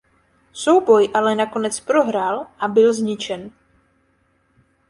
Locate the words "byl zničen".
2.67-3.51